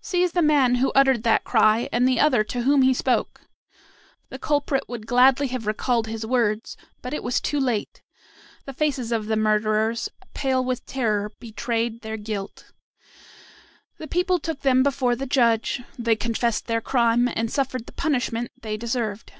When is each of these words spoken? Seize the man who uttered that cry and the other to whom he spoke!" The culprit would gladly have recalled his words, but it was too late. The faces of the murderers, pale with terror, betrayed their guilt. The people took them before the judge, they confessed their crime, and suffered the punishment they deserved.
Seize 0.00 0.32
the 0.32 0.42
man 0.42 0.74
who 0.82 0.90
uttered 0.96 1.22
that 1.22 1.44
cry 1.44 1.88
and 1.92 2.04
the 2.08 2.18
other 2.18 2.42
to 2.42 2.62
whom 2.62 2.82
he 2.82 2.92
spoke!" 2.92 3.42
The 4.28 4.36
culprit 4.36 4.88
would 4.88 5.06
gladly 5.06 5.46
have 5.54 5.68
recalled 5.68 6.08
his 6.08 6.26
words, 6.26 6.76
but 7.00 7.14
it 7.14 7.22
was 7.22 7.40
too 7.40 7.60
late. 7.60 8.02
The 8.64 8.72
faces 8.72 9.12
of 9.12 9.26
the 9.26 9.36
murderers, 9.36 10.08
pale 10.34 10.64
with 10.64 10.84
terror, 10.84 11.30
betrayed 11.38 12.00
their 12.00 12.16
guilt. 12.16 12.72
The 13.98 14.08
people 14.08 14.40
took 14.40 14.62
them 14.62 14.82
before 14.82 15.14
the 15.14 15.26
judge, 15.26 15.82
they 15.96 16.16
confessed 16.16 16.66
their 16.66 16.80
crime, 16.80 17.28
and 17.36 17.48
suffered 17.48 17.86
the 17.86 17.92
punishment 17.92 18.50
they 18.60 18.76
deserved. 18.76 19.30